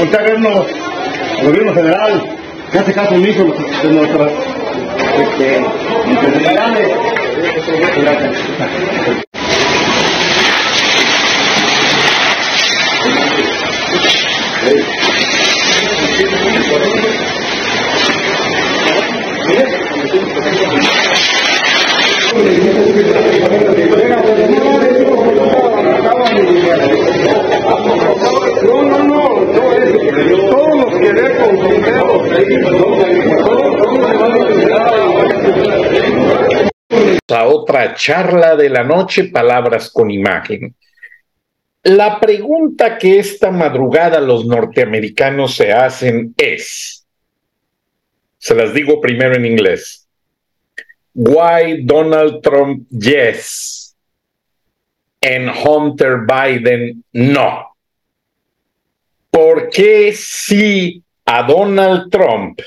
Voltea 0.00 0.20
a 0.20 0.22
vernos 0.22 0.66
el 1.40 1.46
gobierno 1.46 1.74
federal, 1.74 2.22
que 2.72 2.78
hace 2.78 2.92
caso 2.94 3.14
omiso 3.14 3.44
de 3.44 3.88
nuestras 3.90 4.32
este, 5.18 5.64
necesidades. 6.08 6.88
No, 24.08 24.29
otra 37.70 37.94
charla 37.94 38.56
de 38.56 38.68
la 38.68 38.82
noche, 38.82 39.24
palabras 39.24 39.90
con 39.90 40.10
imagen. 40.10 40.74
La 41.84 42.18
pregunta 42.18 42.98
que 42.98 43.20
esta 43.20 43.52
madrugada 43.52 44.20
los 44.20 44.44
norteamericanos 44.44 45.54
se 45.54 45.72
hacen 45.72 46.34
es, 46.36 47.06
se 48.38 48.54
las 48.56 48.74
digo 48.74 49.00
primero 49.00 49.36
en 49.36 49.46
inglés, 49.46 50.08
why 51.14 51.82
Donald 51.84 52.42
Trump 52.42 52.88
yes 52.90 53.96
and 55.22 55.50
Hunter 55.64 56.26
Biden 56.26 57.04
no? 57.12 57.68
¿Por 59.30 59.70
qué 59.70 60.12
si 60.12 61.04
a 61.24 61.44
Donald 61.44 62.10
Trump 62.10 62.60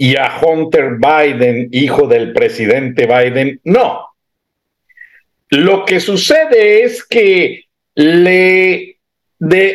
y 0.00 0.16
a 0.16 0.38
Hunter 0.40 0.92
Biden, 0.96 1.68
hijo 1.72 2.06
del 2.06 2.32
presidente 2.32 3.06
Biden, 3.06 3.60
no? 3.64 4.06
Lo 5.50 5.84
que 5.84 5.98
sucede 5.98 6.84
es 6.84 7.04
que 7.04 7.64
le 7.94 8.96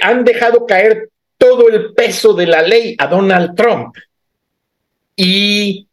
han 0.02 0.24
dejado 0.24 0.66
caer 0.66 1.10
todo 1.38 1.68
el 1.68 1.94
peso 1.94 2.34
de 2.34 2.48
la 2.48 2.62
ley 2.62 2.96
a 2.98 3.08
Donald 3.08 3.54
Trump. 3.54 3.96
Y 5.14 5.88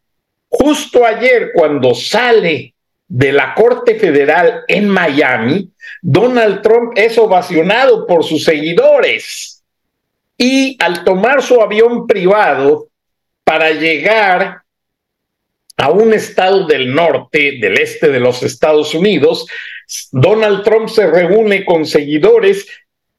justo 0.48 1.04
ayer, 1.04 1.50
cuando 1.52 1.92
sale 1.92 2.72
de 3.08 3.32
la 3.32 3.52
Corte 3.54 3.96
Federal 3.96 4.62
en 4.68 4.88
Miami, 4.88 5.68
Donald 6.00 6.62
Trump 6.62 6.92
es 6.94 7.18
ovacionado 7.18 8.06
por 8.06 8.22
sus 8.22 8.44
seguidores 8.44 9.64
y 10.38 10.76
al 10.78 11.02
tomar 11.02 11.42
su 11.42 11.60
avión 11.60 12.06
privado 12.06 12.89
para 13.44 13.70
llegar 13.70 14.62
a 15.76 15.90
un 15.90 16.12
estado 16.12 16.66
del 16.66 16.94
norte, 16.94 17.58
del 17.60 17.78
este 17.78 18.08
de 18.08 18.20
los 18.20 18.42
Estados 18.42 18.94
Unidos, 18.94 19.46
Donald 20.12 20.62
Trump 20.62 20.88
se 20.88 21.06
reúne 21.06 21.64
con 21.64 21.86
seguidores 21.86 22.66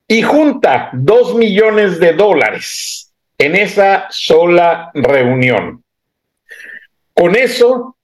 y 0.07 0.21
junta 0.21 0.89
dos 0.93 1.35
millones 1.35 1.99
de 1.99 2.13
dólares 2.13 3.11
en 3.37 3.55
esa 3.55 4.07
sola 4.11 4.91
reunión. 4.93 5.83
Con 7.13 7.35
eso 7.35 7.97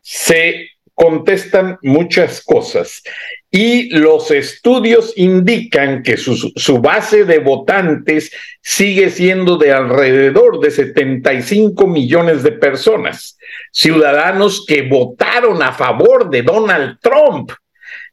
se 0.00 0.71
contestan 0.94 1.78
muchas 1.82 2.42
cosas 2.42 3.02
y 3.50 3.90
los 3.90 4.30
estudios 4.30 5.12
indican 5.16 6.02
que 6.02 6.16
su, 6.16 6.78
base 6.80 7.24
de 7.24 7.38
votantes 7.38 8.32
sigue 8.62 9.10
siendo 9.10 9.58
de 9.58 9.72
alrededor 9.72 10.60
de 10.60 10.70
75 10.70 11.86
millones 11.86 12.42
de 12.42 12.52
personas, 12.52 13.38
ciudadanos 13.70 14.64
que 14.66 14.82
votaron 14.82 15.62
a 15.62 15.72
favor 15.72 16.30
de 16.30 16.42
Donald 16.42 16.98
Trump 17.00 17.52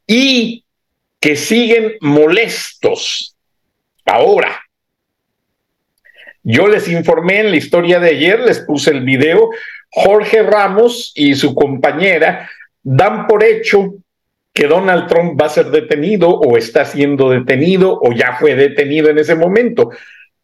y 0.06 0.66
que 1.22 1.35
siguen 1.35 1.94
molestos. 2.01 3.35
Ahora, 4.06 4.61
yo 6.44 6.67
les 6.67 6.88
informé 6.88 7.41
en 7.41 7.51
la 7.51 7.57
historia 7.57 8.00
de 8.00 8.09
ayer, 8.09 8.40
les 8.40 8.59
puse 8.59 8.91
el 8.91 9.06
video, 9.06 9.50
Jorge 9.90 10.44
Ramos 10.44 11.11
y 11.16 11.35
su 11.35 11.56
compañera 11.56 12.50
dan 12.84 13.28
por 13.28 13.44
hecho 13.44 13.95
que 14.53 14.67
Donald 14.67 15.07
Trump 15.07 15.40
va 15.40 15.45
a 15.45 15.50
ser 15.50 15.67
detenido 15.67 16.29
o 16.29 16.57
está 16.57 16.85
siendo 16.85 17.29
detenido 17.29 18.00
o 18.01 18.12
ya 18.12 18.35
fue 18.38 18.56
detenido 18.56 19.09
en 19.09 19.17
ese 19.17 19.35
momento. 19.35 19.90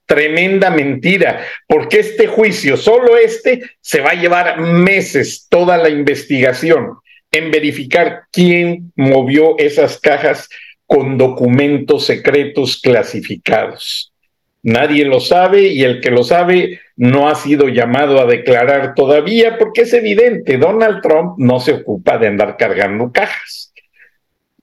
Tremenda 0.06 0.69
mentira, 0.69 1.41
porque 1.68 2.00
este 2.00 2.28
juicio, 2.28 2.78
solo 2.78 3.18
este, 3.18 3.62
se 3.81 4.01
va 4.01 4.12
a 4.12 4.16
llevar 4.22 4.59
meses, 4.59 5.47
toda 5.50 5.78
la 5.78 5.90
investigación, 5.90 7.00
en 7.31 7.51
verificar 7.51 8.23
quién 8.31 8.94
movió 8.96 9.57
esas 9.57 10.00
cajas 10.00 10.47
con 10.85 11.17
documentos 11.17 12.06
secretos 12.06 12.79
clasificados. 12.81 14.13
Nadie 14.66 15.06
lo 15.06 15.20
sabe 15.20 15.68
y 15.68 15.84
el 15.84 16.02
que 16.02 16.09
lo 16.09 16.24
sabe 16.24 16.80
no 16.96 17.30
ha 17.30 17.36
sido 17.36 17.70
llamado 17.70 18.20
a 18.20 18.26
declarar 18.26 18.96
todavía 18.96 19.59
porque 19.59 19.81
es 19.81 19.94
evidente, 19.94 20.58
Donald 20.58 21.03
Trump 21.03 21.36
no 21.38 21.59
se 21.59 21.74
ocupa 21.74 22.18
de 22.18 22.26
andar 22.26 22.58
cargando 22.58 23.12
cajas. 23.12 23.72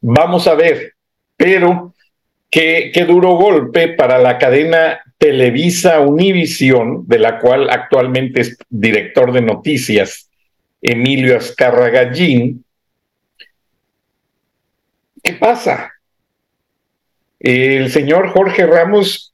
Vamos 0.01 0.49
a 0.49 0.55
ver, 0.57 0.95
pero 1.37 1.95
qué, 2.51 2.91
duro 3.07 3.37
golpe 3.37 3.91
para 3.91 4.19
la 4.19 4.39
cadena 4.39 5.01
Televisa 5.19 6.01
Univisión, 6.01 7.07
de 7.07 7.21
la 7.21 7.39
cual 7.39 7.71
actualmente 7.71 8.41
es 8.41 8.59
director 8.69 9.33
de 9.33 9.43
noticias 9.43 10.29
Emilio 10.81 11.37
Azcarra 11.37 11.91
Gallín. 11.91 12.65
¿Qué 15.23 15.35
pasa? 15.35 15.93
El 17.39 17.89
señor 17.93 18.31
Jorge 18.31 18.67
Ramos 18.67 19.32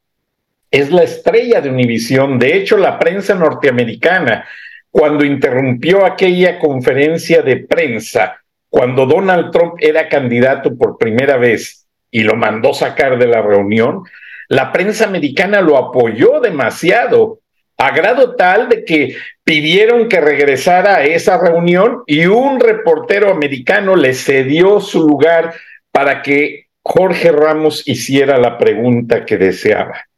es 0.70 0.90
la 0.90 1.02
estrella 1.02 1.60
de 1.60 1.70
Univisión. 1.70 2.38
De 2.38 2.56
hecho, 2.56 2.76
la 2.76 2.98
prensa 2.98 3.34
norteamericana, 3.34 4.46
cuando 4.90 5.24
interrumpió 5.24 6.04
aquella 6.04 6.58
conferencia 6.58 7.42
de 7.42 7.58
prensa 7.58 8.38
cuando 8.70 9.06
Donald 9.06 9.50
Trump 9.50 9.74
era 9.80 10.08
candidato 10.08 10.76
por 10.76 10.98
primera 10.98 11.36
vez 11.36 11.86
y 12.10 12.22
lo 12.22 12.36
mandó 12.36 12.74
sacar 12.74 13.18
de 13.18 13.26
la 13.26 13.42
reunión, 13.42 14.02
la 14.48 14.72
prensa 14.72 15.06
americana 15.06 15.60
lo 15.60 15.76
apoyó 15.76 16.40
demasiado, 16.40 17.40
a 17.76 17.92
grado 17.92 18.34
tal 18.34 18.68
de 18.68 18.84
que 18.84 19.16
pidieron 19.44 20.08
que 20.08 20.20
regresara 20.20 20.96
a 20.96 21.04
esa 21.04 21.38
reunión 21.38 22.02
y 22.06 22.26
un 22.26 22.60
reportero 22.60 23.30
americano 23.30 23.94
le 23.94 24.14
cedió 24.14 24.80
su 24.80 25.06
lugar 25.06 25.54
para 25.92 26.22
que 26.22 26.66
Jorge 26.82 27.30
Ramos 27.30 27.86
hiciera 27.86 28.36
la 28.38 28.58
pregunta 28.58 29.24
que 29.24 29.36
deseaba. 29.36 30.08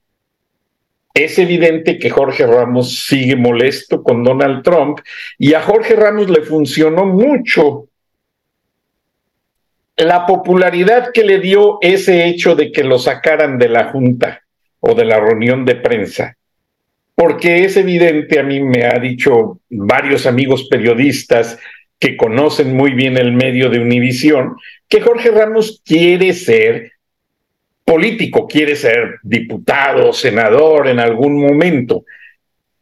Es 1.13 1.39
evidente 1.39 1.99
que 1.99 2.11
Jorge 2.11 2.47
Ramos 2.47 3.05
sigue 3.07 3.37
molesto 3.37 4.03
con 4.03 4.23
Donald 4.23 4.63
Trump 4.63 5.01
y 5.39 5.55
a 5.55 5.63
Jorge 5.63 5.97
Ramos 5.97 6.31
le 6.31 6.43
funcionó 6.43 7.05
mucho 7.05 7.89
la 9.97 10.25
popularidad 10.25 11.11
que 11.13 11.25
le 11.25 11.41
dio 11.41 11.79
ese 11.81 12.27
hecho 12.27 12.55
de 12.55 12.73
que 12.73 12.85
lo 12.85 12.99
sacaran 12.99 13.59
de 13.59 13.69
la 13.69 13.91
Junta 13.91 14.43
o 14.79 14.95
de 14.95 15.05
la 15.05 15.21
reunión 15.21 15.65
de 15.65 15.77
prensa. 15.77 16.37
Porque 17.15 17.65
es 17.65 17.77
evidente, 17.77 18.39
a 18.39 18.43
mí 18.43 18.61
me 18.61 18.87
ha 18.87 18.99
dicho 18.99 19.61
varios 19.69 20.27
amigos 20.27 20.69
periodistas 20.71 21.59
que 21.99 22.17
conocen 22.17 22.75
muy 22.75 22.93
bien 22.93 23.19
el 23.19 23.33
medio 23.33 23.69
de 23.69 23.79
Univisión, 23.79 24.57
que 24.89 25.03
Jorge 25.03 25.31
Ramos 25.31 25.83
quiere 25.85 26.33
ser 26.33 26.93
político, 27.91 28.47
quiere 28.47 28.77
ser 28.77 29.19
diputado, 29.25 30.13
senador 30.13 30.87
en 30.87 31.01
algún 31.01 31.41
momento. 31.41 32.05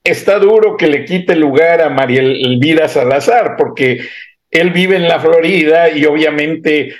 Está 0.05 0.39
duro 0.39 0.77
que 0.77 0.87
le 0.87 1.07
quite 1.07 1.35
lugar 1.35 1.81
a 1.81 1.89
María 1.89 2.21
Elvira 2.21 2.89
Salazar, 2.89 3.55
porque 3.57 4.01
él 4.51 4.69
vive 4.69 4.97
en 4.97 5.09
la 5.09 5.19
Florida 5.19 5.89
y 5.89 6.05
obviamente 6.05 6.95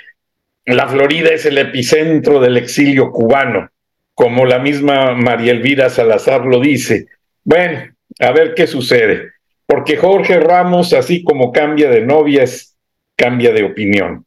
la 0.65 0.87
Florida 0.87 1.29
es 1.29 1.45
el 1.45 1.59
epicentro 1.59 2.39
del 2.39 2.57
exilio 2.57 3.11
cubano, 3.11 3.69
como 4.15 4.43
la 4.43 4.57
misma 4.57 5.13
María 5.13 5.51
Elvira 5.51 5.91
Salazar 5.91 6.47
lo 6.47 6.59
dice. 6.59 7.05
Bueno, 7.43 7.93
a 8.19 8.31
ver 8.31 8.55
qué 8.55 8.65
sucede, 8.65 9.33
porque 9.67 9.97
Jorge 9.97 10.39
Ramos, 10.39 10.93
así 10.93 11.21
como 11.21 11.51
cambia 11.51 11.91
de 11.91 12.01
novias, 12.01 12.75
cambia 13.15 13.51
de 13.51 13.65
opinión. 13.65 14.25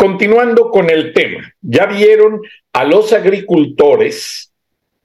Continuando 0.00 0.70
con 0.70 0.88
el 0.88 1.12
tema, 1.12 1.54
ya 1.60 1.84
vieron 1.84 2.40
a 2.72 2.86
los 2.86 3.12
agricultores 3.12 4.50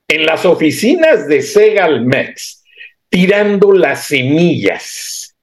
en 0.07 0.25
las 0.25 0.45
oficinas 0.45 1.27
de 1.27 1.41
Segalmex 1.41 2.63
tirando 3.09 3.73
las 3.73 4.05
semillas 4.05 5.35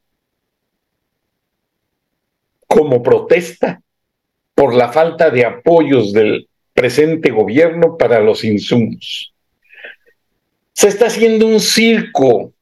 como 2.66 3.02
protesta 3.02 3.82
por 4.54 4.74
la 4.74 4.90
falta 4.90 5.28
de 5.28 5.44
apoyos 5.44 6.14
del 6.14 6.48
presente 6.72 7.30
gobierno 7.30 7.98
para 7.98 8.20
los 8.20 8.44
insumos. 8.44 9.34
Se 10.72 10.88
está 10.88 11.08
haciendo 11.08 11.46
un 11.46 11.60
circo, 11.60 12.54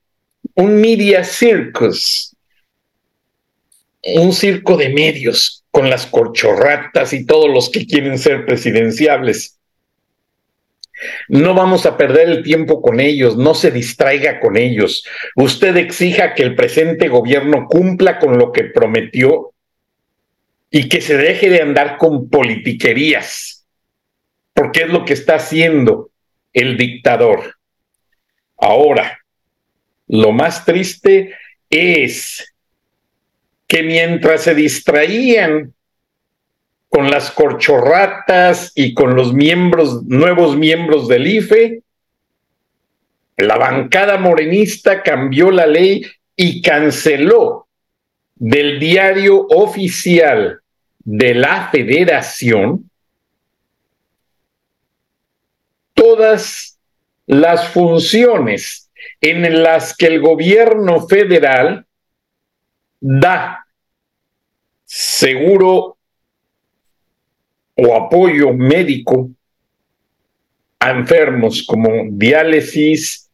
un 0.57 0.81
media 0.81 1.23
circus, 1.23 2.35
un 4.03 4.33
circo 4.33 4.77
de 4.77 4.89
medios 4.89 5.60
con 5.81 5.89
las 5.89 6.05
corchorratas 6.05 7.15
y 7.15 7.25
todos 7.25 7.49
los 7.49 7.71
que 7.71 7.87
quieren 7.87 8.19
ser 8.19 8.45
presidenciables. 8.45 9.59
No 11.27 11.55
vamos 11.55 11.87
a 11.87 11.97
perder 11.97 12.29
el 12.29 12.43
tiempo 12.43 12.83
con 12.83 13.01
ellos, 13.01 13.39
no 13.39 13.55
se 13.55 13.71
distraiga 13.71 14.41
con 14.41 14.59
ellos. 14.59 15.07
Usted 15.37 15.75
exija 15.79 16.35
que 16.35 16.43
el 16.43 16.55
presente 16.55 17.09
gobierno 17.09 17.67
cumpla 17.67 18.19
con 18.19 18.37
lo 18.37 18.53
que 18.53 18.65
prometió 18.65 19.55
y 20.71 20.91
que 20.91 21.01
se 21.01 21.17
deje 21.17 21.49
de 21.49 21.63
andar 21.63 21.97
con 21.97 22.29
politiquerías, 22.29 23.67
porque 24.53 24.83
es 24.83 24.91
lo 24.91 25.07
que 25.07 25.15
está 25.15 25.37
haciendo 25.37 26.11
el 26.53 26.77
dictador. 26.77 27.55
Ahora, 28.59 29.21
lo 30.09 30.33
más 30.33 30.67
triste 30.67 31.35
es 31.71 32.55
que 33.71 33.85
mientras 33.85 34.43
se 34.43 34.55
distraían 34.57 35.73
con 36.89 37.09
las 37.09 37.31
corchorratas 37.31 38.73
y 38.75 38.95
con 38.95 39.15
los 39.15 39.33
miembros, 39.33 40.03
nuevos 40.07 40.57
miembros 40.57 41.07
del 41.07 41.29
IFE, 41.29 41.85
la 43.37 43.57
bancada 43.59 44.19
morenista 44.19 45.05
cambió 45.05 45.53
la 45.53 45.69
ley 45.69 46.05
y 46.35 46.61
canceló 46.63 47.69
del 48.35 48.81
diario 48.81 49.47
oficial 49.47 50.61
de 50.99 51.35
la 51.35 51.69
federación 51.71 52.91
todas 55.95 56.77
las 57.29 57.69
funciones 57.69 58.91
en 59.21 59.63
las 59.63 59.97
que 59.97 60.07
el 60.07 60.21
gobierno 60.21 61.07
federal 61.07 61.87
da 63.01 63.65
seguro 64.85 65.97
o 67.77 67.95
apoyo 67.95 68.53
médico 68.53 69.31
a 70.79 70.91
enfermos 70.91 71.63
como 71.63 71.89
diálisis, 72.11 73.31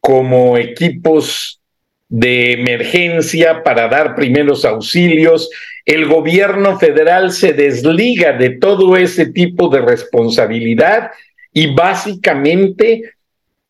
como 0.00 0.56
equipos 0.58 1.60
de 2.08 2.52
emergencia 2.52 3.62
para 3.62 3.88
dar 3.88 4.14
primeros 4.14 4.64
auxilios, 4.64 5.50
el 5.84 6.06
gobierno 6.06 6.78
federal 6.78 7.32
se 7.32 7.52
desliga 7.52 8.32
de 8.32 8.50
todo 8.50 8.96
ese 8.96 9.26
tipo 9.26 9.68
de 9.68 9.80
responsabilidad 9.80 11.10
y 11.52 11.74
básicamente 11.74 13.14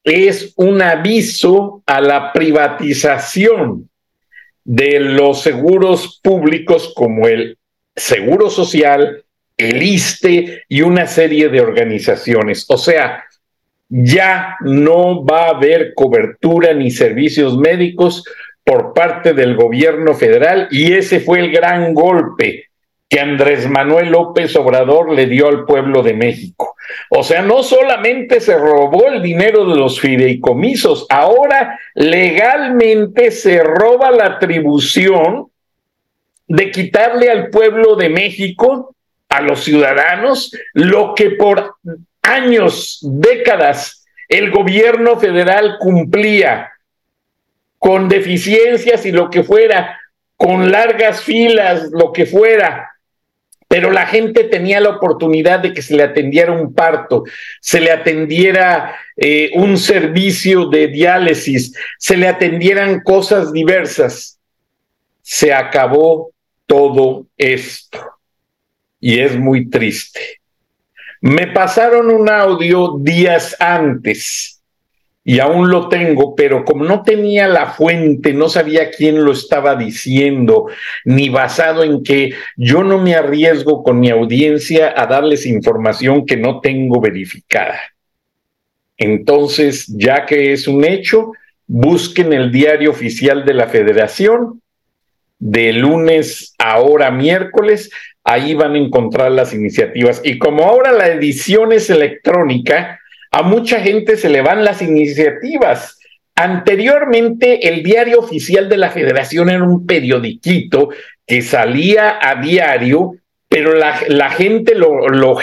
es 0.05 0.53
un 0.57 0.81
aviso 0.83 1.83
a 1.87 2.01
la 2.01 2.33
privatización 2.33 3.89
de 4.69 5.01
los 5.01 5.41
seguros 5.41 6.21
públicos 6.23 6.93
como 6.95 7.27
el 7.27 7.57
Seguro 7.97 8.51
Social, 8.51 9.25
el 9.57 9.83
ISTE 9.83 10.65
y 10.69 10.83
una 10.83 11.07
serie 11.07 11.49
de 11.49 11.63
organizaciones. 11.63 12.67
O 12.69 12.77
sea, 12.77 13.25
ya 13.89 14.57
no 14.61 15.25
va 15.25 15.47
a 15.47 15.51
haber 15.53 15.95
cobertura 15.95 16.75
ni 16.75 16.91
servicios 16.91 17.57
médicos 17.57 18.25
por 18.63 18.93
parte 18.93 19.33
del 19.33 19.57
gobierno 19.57 20.13
federal 20.13 20.69
y 20.71 20.93
ese 20.93 21.21
fue 21.21 21.41
el 21.41 21.51
gran 21.51 21.95
golpe 21.95 22.68
que 23.09 23.21
Andrés 23.21 23.69
Manuel 23.69 24.11
López 24.11 24.55
Obrador 24.57 25.13
le 25.13 25.27
dio 25.27 25.49
al 25.49 25.65
pueblo 25.65 26.03
de 26.03 26.15
México. 26.15 26.77
O 27.11 27.23
sea, 27.23 27.43
no 27.43 27.63
solamente 27.63 28.41
se 28.41 28.57
robó 28.59 29.07
el 29.07 29.23
dinero 29.23 29.65
de 29.67 29.77
los 29.77 30.01
fideicomisos, 30.01 31.07
ahora 31.09 31.79
legalmente 31.95 33.31
se 33.31 33.63
roba 33.63 34.11
la 34.11 34.27
atribución 34.27 35.51
de 36.47 36.71
quitarle 36.71 37.31
al 37.31 37.49
pueblo 37.51 37.97
de 37.97 38.09
México, 38.09 38.95
a 39.29 39.43
los 39.43 39.65
ciudadanos, 39.65 40.51
lo 40.73 41.15
que 41.15 41.31
por 41.31 41.77
años, 42.23 42.99
décadas, 43.03 44.07
el 44.29 44.51
gobierno 44.51 45.19
federal 45.19 45.77
cumplía 45.79 46.71
con 47.79 48.09
deficiencias 48.09 49.07
y 49.07 49.13
lo 49.13 49.31
que 49.31 49.43
fuera, 49.43 49.99
con 50.37 50.71
largas 50.71 51.23
filas, 51.23 51.91
lo 51.93 52.13
que 52.13 52.27
fuera, 52.27 52.91
pero 53.79 53.93
la 53.93 54.07
gente 54.07 54.43
tenía 54.43 54.81
la 54.81 54.89
oportunidad 54.89 55.61
de 55.61 55.73
que 55.73 55.83
se 55.83 55.95
le 55.95 56.03
atendiera 56.03 56.51
un 56.51 56.75
parto, 56.75 57.23
se 57.61 57.81
le 57.81 57.93
atendiera 57.93 58.97
eh, 59.17 59.53
un 59.55 59.79
servicio 59.79 60.69
de 60.69 60.89
diálisis, 60.89 61.73
se 61.97 62.17
le 62.17 62.27
atendieran 62.27 62.99
cosas 63.05 63.53
diversas. 63.53 64.41
Se 65.23 65.55
acabó 65.55 66.33
todo 66.67 67.27
esto 67.37 68.01
y 68.99 69.21
es 69.21 69.39
muy 69.39 69.71
triste. 69.71 70.41
Me 71.21 71.47
pasaron 71.47 72.11
un 72.11 72.29
audio 72.29 72.97
días 72.99 73.55
antes 73.61 74.58
y 75.29 75.41
aún 75.41 75.69
lo 75.69 75.91
tengo, 75.91 76.35
pero 76.35 76.65
como 76.65 76.85
no 76.85 77.03
tenía 77.03 77.49
la 77.49 77.67
fuente, 77.67 78.33
no 78.33 78.49
sabía 78.49 78.91
quién 78.91 79.27
lo 79.27 79.33
estaba 79.33 79.77
diciendo, 79.77 80.69
ni 81.05 81.29
basado 81.29 81.85
en 81.85 82.03
que 82.03 82.33
yo 82.57 82.83
no 82.83 82.97
me 82.97 83.15
arriesgo 83.15 83.83
con 83.83 84.01
mi 84.01 84.09
audiencia 84.09 84.95
a 84.97 85.05
darles 85.05 85.45
información 85.45 86.25
que 86.25 86.39
no 86.39 86.61
tengo 86.61 86.99
verificada. 87.03 87.79
Entonces, 88.97 89.85
ya 89.89 90.25
que 90.25 90.55
es 90.55 90.67
un 90.67 90.83
hecho, 90.87 91.33
busquen 91.67 92.33
el 92.33 92.51
diario 92.51 92.91
oficial 92.91 93.45
de 93.45 93.53
la 93.53 93.69
federación 93.69 94.63
de 95.39 95.75
lunes 95.75 96.55
a 96.57 96.71
ahora 96.71 97.11
miércoles, 97.11 97.91
ahí 98.25 98.55
van 98.55 98.77
a 98.77 98.79
encontrar 98.79 99.31
las 99.33 99.53
iniciativas. 99.53 100.23
Y 100.25 100.39
como 100.39 100.65
ahora 100.65 100.91
la 100.91 101.09
edición 101.09 101.73
es 101.73 101.91
electrónica, 101.91 102.99
a 103.31 103.43
mucha 103.43 103.81
gente 103.81 104.17
se 104.17 104.29
le 104.29 104.43
van 104.43 104.65
las 104.65 104.83
iniciativas. 104.83 105.99
Anteriormente, 106.35 107.69
el 107.69 107.83
diario 107.83 108.21
oficial 108.21 108.69
de 108.69 108.77
la 108.77 108.91
federación 108.91 109.51
era 109.51 109.65
un 109.65 109.87
periodiquito 109.87 110.91
que 111.27 111.43
salía 111.43 112.19
a 112.21 112.41
diario, 112.41 113.17
pero 113.49 113.75
la, 113.75 114.31
gente 114.31 114.75
lo 114.75 115.35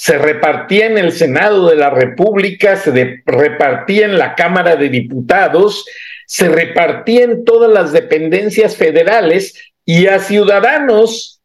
se 0.00 0.16
repartía 0.16 0.86
en 0.86 0.96
el 0.96 1.10
Senado 1.10 1.68
de 1.68 1.74
la 1.74 1.90
República, 1.90 2.76
se 2.76 3.20
repartía 3.26 4.04
en 4.04 4.16
la 4.16 4.36
Cámara 4.36 4.76
de 4.76 4.90
Diputados, 4.90 5.84
se 6.24 6.48
repartía 6.48 7.24
en 7.24 7.44
todas 7.44 7.68
las 7.68 7.90
dependencias 7.90 8.76
federales 8.76 9.60
y 9.84 10.06
a 10.06 10.20
ciudadanos 10.20 11.37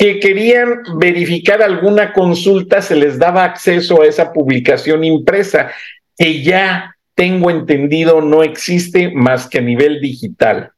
que 0.00 0.18
querían 0.18 0.82
verificar 0.98 1.60
alguna 1.60 2.14
consulta, 2.14 2.80
se 2.80 2.96
les 2.96 3.18
daba 3.18 3.44
acceso 3.44 4.00
a 4.00 4.06
esa 4.06 4.32
publicación 4.32 5.04
impresa, 5.04 5.72
que 6.16 6.42
ya 6.42 6.96
tengo 7.14 7.50
entendido 7.50 8.22
no 8.22 8.42
existe 8.42 9.10
más 9.10 9.46
que 9.46 9.58
a 9.58 9.60
nivel 9.60 10.00
digital. 10.00 10.72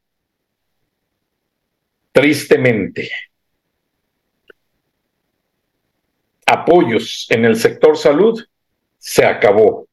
Tristemente. 2.11 3.13
apoyos 6.45 7.27
en 7.31 7.45
el 7.45 7.55
sector 7.55 7.97
salud 7.97 8.45
se 8.99 9.25
acabó. 9.25 9.87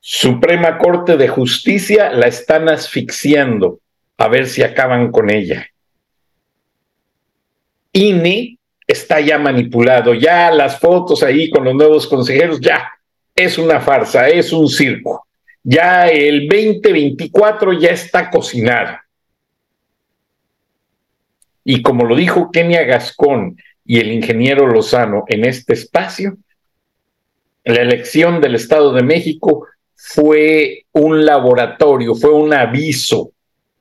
Suprema 0.00 0.78
Corte 0.78 1.18
de 1.18 1.28
Justicia 1.28 2.10
la 2.10 2.26
están 2.26 2.70
asfixiando 2.70 3.80
a 4.16 4.28
ver 4.28 4.48
si 4.48 4.62
acaban 4.62 5.12
con 5.12 5.30
ella. 5.30 5.68
INE 7.96 8.58
está 8.86 9.20
ya 9.20 9.38
manipulado, 9.38 10.12
ya 10.12 10.50
las 10.50 10.78
fotos 10.78 11.22
ahí 11.22 11.48
con 11.48 11.64
los 11.64 11.74
nuevos 11.74 12.06
consejeros, 12.06 12.60
ya 12.60 12.92
es 13.34 13.56
una 13.56 13.80
farsa, 13.80 14.28
es 14.28 14.52
un 14.52 14.68
circo. 14.68 15.26
Ya 15.62 16.06
el 16.08 16.46
2024 16.46 17.72
ya 17.72 17.90
está 17.90 18.30
cocinado. 18.30 18.98
Y 21.64 21.82
como 21.82 22.04
lo 22.04 22.14
dijo 22.14 22.50
Kenia 22.52 22.84
Gascón 22.84 23.56
y 23.84 23.98
el 23.98 24.12
ingeniero 24.12 24.66
Lozano 24.66 25.24
en 25.26 25.46
este 25.46 25.72
espacio, 25.72 26.36
la 27.64 27.80
elección 27.80 28.42
del 28.42 28.54
Estado 28.54 28.92
de 28.92 29.02
México 29.02 29.66
fue 29.94 30.84
un 30.92 31.24
laboratorio, 31.24 32.14
fue 32.14 32.30
un 32.30 32.52
aviso 32.52 33.32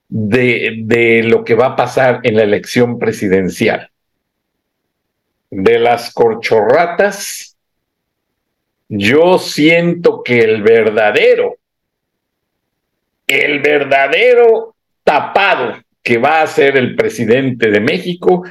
de, 0.07 0.77
de, 0.83 1.21
lo 1.23 1.43
que 1.43 1.53
va 1.53 1.67
a 1.67 1.75
pasar 1.75 2.21
en 2.23 2.37
la 2.37 2.43
elección 2.43 2.97
presidencial. 2.97 3.91
De 5.49 5.79
las 5.79 6.13
corchorratas, 6.13 7.55
yo 8.87 9.37
siento 9.37 10.21
que 10.23 10.39
el 10.39 10.61
verdadero, 10.61 11.57
el 13.27 13.59
verdadero 13.61 14.75
tapado 15.03 15.81
que 16.03 16.17
va 16.17 16.41
a 16.41 16.47
ser 16.47 16.77
el 16.77 16.95
presidente 16.95 17.71
de 17.71 17.79
México 17.79 18.43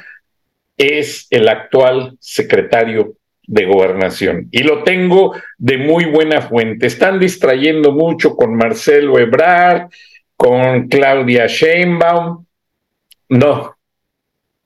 es 0.77 1.27
el 1.31 1.49
actual 1.49 2.17
secretario 2.19 3.15
de 3.47 3.65
gobernación. 3.67 4.49
Y 4.51 4.63
lo 4.63 4.83
tengo 4.83 5.35
de 5.59 5.79
muy 5.79 6.07
buena 6.07 6.43
fuente. 6.43 6.87
Están 6.87 7.21
distrayendo 7.21 7.93
mucho 7.93 8.35
con 8.35 8.57
Marcelo 8.57 9.19
Ebrard, 9.19 9.89
con 10.37 10.89
Claudia 10.89 11.47
Sheinbaum. 11.47 12.45
No, 13.29 13.74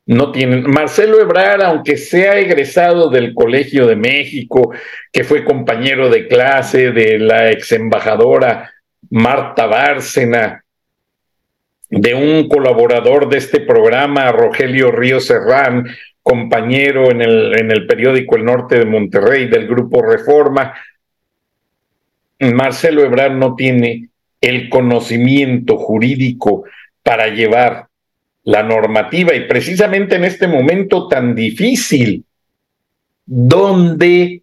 no 0.09 0.33
tienen. 0.33 0.62
Marcelo 0.62 1.21
Ebrard, 1.21 1.62
aunque 1.62 1.99
sea 1.99 2.38
egresado 2.38 3.11
del 3.11 3.35
Colegio 3.35 3.87
de 3.87 3.95
México, 3.95 4.73
que 5.12 5.23
fue 5.23 5.45
compañero 5.45 6.09
de 6.09 6.27
clase 6.27 6.93
de 6.93 7.19
la 7.19 7.50
ex 7.50 7.73
embajadora 7.73 8.71
Marta 9.11 9.67
Bárcena, 9.67 10.65
de 11.91 12.15
un 12.15 12.49
colaborador 12.49 13.29
de 13.29 13.37
este 13.37 13.61
programa, 13.61 14.33
Rogelio 14.33 14.91
Río 14.91 15.21
Serrán, 15.21 15.87
compañero 16.23 17.11
en 17.11 17.21
el, 17.21 17.59
en 17.59 17.71
el 17.71 17.87
periódico 17.87 18.37
El 18.37 18.47
Norte 18.47 18.79
de 18.79 18.87
Monterrey 18.87 19.47
del 19.47 19.69
Grupo 19.69 20.03
Reforma, 20.03 20.73
Marcelo 22.41 23.05
Ebrard 23.05 23.33
no 23.33 23.55
tiene 23.55 24.09
el 24.41 24.71
conocimiento 24.71 25.77
jurídico 25.77 26.65
para 27.03 27.29
llevar 27.29 27.88
la 28.49 28.62
normativa 28.62 29.35
y 29.35 29.47
precisamente 29.47 30.17
en 30.17 30.25
este 30.25 30.49
momento 30.49 31.07
tan 31.07 31.35
difícil, 31.35 32.25
donde 33.26 34.40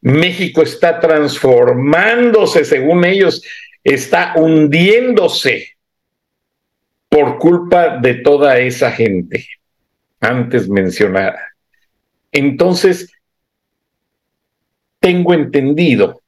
México 0.00 0.62
está 0.62 1.00
transformándose, 1.00 2.64
según 2.64 3.04
ellos, 3.04 3.42
está 3.82 4.34
hundiéndose 4.36 5.70
por 7.08 7.40
culpa 7.40 7.98
de 7.98 8.14
toda 8.14 8.60
esa 8.60 8.92
gente 8.92 9.44
antes 10.20 10.68
mencionada. 10.68 11.52
Entonces, 12.30 13.12
tengo 15.00 15.34
entendido, 15.34 16.22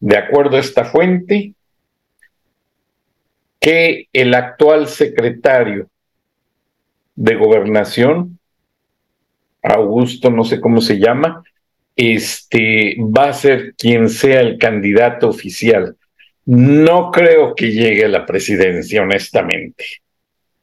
de 0.00 0.18
acuerdo 0.18 0.58
a 0.58 0.60
esta 0.60 0.84
fuente, 0.84 1.54
que 3.58 4.06
el 4.12 4.34
actual 4.34 4.86
secretario 4.86 5.88
de 7.20 7.34
gobernación, 7.34 8.38
Augusto, 9.62 10.30
no 10.30 10.44
sé 10.44 10.60
cómo 10.60 10.80
se 10.80 10.98
llama, 10.98 11.42
este 11.94 12.96
va 12.98 13.28
a 13.28 13.32
ser 13.34 13.74
quien 13.76 14.08
sea 14.08 14.40
el 14.40 14.58
candidato 14.58 15.28
oficial. 15.28 15.96
No 16.46 17.10
creo 17.10 17.54
que 17.54 17.72
llegue 17.72 18.06
a 18.06 18.08
la 18.08 18.24
presidencia, 18.24 19.02
honestamente. 19.02 19.84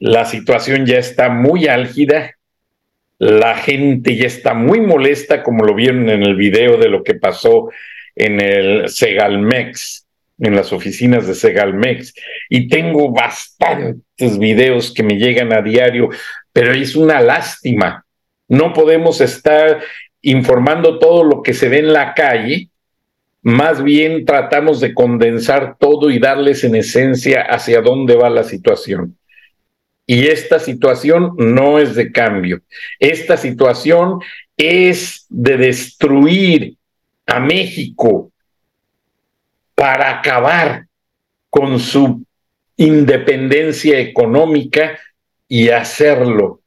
La 0.00 0.24
situación 0.24 0.84
ya 0.84 0.98
está 0.98 1.28
muy 1.28 1.68
álgida 1.68 2.38
la 3.18 3.56
gente 3.56 4.16
ya 4.16 4.26
está 4.26 4.54
muy 4.54 4.80
molesta, 4.80 5.42
como 5.42 5.64
lo 5.64 5.74
vieron 5.74 6.08
en 6.08 6.22
el 6.22 6.36
video 6.36 6.76
de 6.76 6.88
lo 6.88 7.02
que 7.02 7.14
pasó 7.14 7.68
en 8.14 8.40
el 8.40 8.88
Segalmex, 8.88 10.06
en 10.38 10.54
las 10.54 10.72
oficinas 10.72 11.26
de 11.26 11.34
Segalmex. 11.34 12.14
Y 12.48 12.68
tengo 12.68 13.10
bastantes 13.12 14.38
videos 14.38 14.94
que 14.94 15.02
me 15.02 15.16
llegan 15.16 15.52
a 15.52 15.62
diario, 15.62 16.10
pero 16.58 16.72
es 16.72 16.96
una 16.96 17.20
lástima. 17.20 18.04
No 18.48 18.72
podemos 18.72 19.20
estar 19.20 19.80
informando 20.22 20.98
todo 20.98 21.22
lo 21.22 21.40
que 21.40 21.54
se 21.54 21.68
ve 21.68 21.78
en 21.78 21.92
la 21.92 22.14
calle, 22.14 22.68
más 23.42 23.80
bien 23.80 24.24
tratamos 24.24 24.80
de 24.80 24.92
condensar 24.92 25.76
todo 25.78 26.10
y 26.10 26.18
darles 26.18 26.64
en 26.64 26.74
esencia 26.74 27.42
hacia 27.42 27.80
dónde 27.80 28.16
va 28.16 28.28
la 28.28 28.42
situación. 28.42 29.16
Y 30.04 30.26
esta 30.26 30.58
situación 30.58 31.34
no 31.36 31.78
es 31.78 31.94
de 31.94 32.10
cambio. 32.10 32.60
Esta 32.98 33.36
situación 33.36 34.18
es 34.56 35.26
de 35.28 35.58
destruir 35.58 36.74
a 37.24 37.38
México 37.38 38.32
para 39.76 40.18
acabar 40.18 40.86
con 41.50 41.78
su 41.78 42.26
independencia 42.76 44.00
económica 44.00 44.98
y 45.48 45.70
hacerlo 45.70 46.60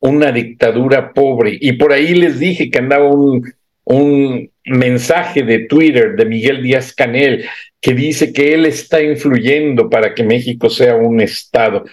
una 0.00 0.30
dictadura 0.30 1.12
pobre. 1.12 1.58
Y 1.60 1.72
por 1.72 1.92
ahí 1.92 2.14
les 2.14 2.38
dije 2.38 2.70
que 2.70 2.78
andaba 2.78 3.08
un, 3.10 3.52
un 3.84 4.50
mensaje 4.64 5.42
de 5.42 5.60
Twitter 5.60 6.14
de 6.14 6.24
Miguel 6.24 6.62
Díaz 6.62 6.94
Canel 6.94 7.44
que 7.80 7.94
dice 7.94 8.32
que 8.32 8.54
él 8.54 8.66
está 8.66 9.02
influyendo 9.02 9.88
para 9.88 10.14
que 10.14 10.22
México 10.22 10.70
sea 10.70 10.96
un 10.96 11.20
Estado. 11.20 11.84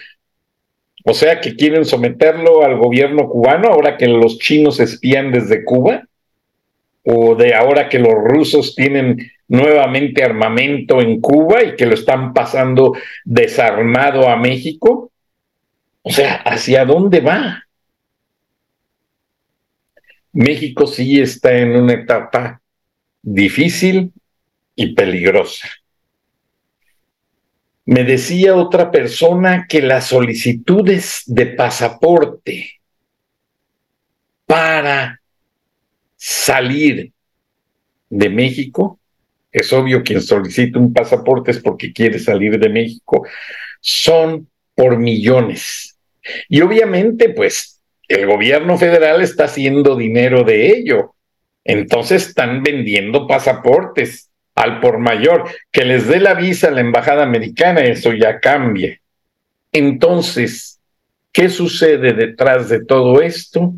O 1.04 1.14
sea 1.14 1.40
que 1.40 1.54
quieren 1.54 1.84
someterlo 1.84 2.64
al 2.64 2.78
gobierno 2.78 3.28
cubano 3.28 3.68
ahora 3.68 3.96
que 3.96 4.08
los 4.08 4.38
chinos 4.38 4.80
espían 4.80 5.30
desde 5.30 5.64
Cuba, 5.64 6.04
o 7.04 7.36
de 7.36 7.54
ahora 7.54 7.88
que 7.88 8.00
los 8.00 8.12
rusos 8.12 8.74
tienen 8.74 9.30
nuevamente 9.46 10.24
armamento 10.24 11.00
en 11.00 11.20
Cuba 11.20 11.62
y 11.62 11.76
que 11.76 11.86
lo 11.86 11.94
están 11.94 12.34
pasando 12.34 12.94
desarmado 13.24 14.28
a 14.28 14.36
México. 14.36 15.12
O 16.08 16.10
sea, 16.12 16.36
¿hacia 16.44 16.84
dónde 16.84 17.20
va? 17.20 17.64
México 20.32 20.86
sí 20.86 21.20
está 21.20 21.58
en 21.58 21.74
una 21.74 21.94
etapa 21.94 22.62
difícil 23.22 24.12
y 24.76 24.94
peligrosa. 24.94 25.68
Me 27.86 28.04
decía 28.04 28.54
otra 28.54 28.92
persona 28.92 29.66
que 29.68 29.82
las 29.82 30.06
solicitudes 30.06 31.24
de 31.26 31.46
pasaporte 31.46 32.80
para 34.46 35.20
salir 36.14 37.12
de 38.10 38.28
México, 38.28 39.00
es 39.50 39.72
obvio 39.72 40.04
quien 40.04 40.22
solicita 40.22 40.78
un 40.78 40.92
pasaporte 40.92 41.50
es 41.50 41.58
porque 41.58 41.92
quiere 41.92 42.20
salir 42.20 42.60
de 42.60 42.68
México, 42.68 43.26
son 43.80 44.48
por 44.76 44.98
millones. 44.98 45.95
Y 46.48 46.60
obviamente, 46.60 47.30
pues, 47.30 47.80
el 48.08 48.26
gobierno 48.26 48.78
federal 48.78 49.20
está 49.22 49.44
haciendo 49.44 49.96
dinero 49.96 50.44
de 50.44 50.68
ello. 50.68 51.14
Entonces 51.64 52.28
están 52.28 52.62
vendiendo 52.62 53.26
pasaportes 53.26 54.30
al 54.54 54.80
por 54.80 54.98
mayor, 54.98 55.44
que 55.70 55.84
les 55.84 56.08
dé 56.08 56.18
la 56.18 56.34
visa 56.34 56.68
a 56.68 56.70
la 56.70 56.80
embajada 56.80 57.22
americana, 57.22 57.82
eso 57.82 58.12
ya 58.12 58.40
cambia. 58.40 58.98
Entonces, 59.70 60.80
¿qué 61.30 61.50
sucede 61.50 62.14
detrás 62.14 62.70
de 62.70 62.82
todo 62.82 63.20
esto? 63.20 63.74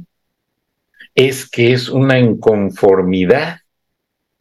Es 1.16 1.50
que 1.50 1.72
es 1.72 1.88
una 1.88 2.20
inconformidad 2.20 3.58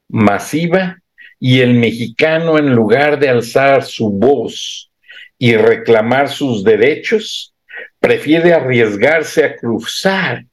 masiva 0.08 1.00
y 1.40 1.62
el 1.62 1.74
mexicano 1.74 2.60
en 2.60 2.76
lugar 2.76 3.20
de 3.20 3.30
alzar 3.30 3.84
su 3.84 4.12
voz 4.12 4.92
y 5.40 5.56
reclamar 5.56 6.30
sus 6.30 6.64
derechos, 6.64 7.56
prefiere 8.00 8.54
arriesgarse 8.54 9.44
a 9.44 9.56
cruzar 9.56 10.46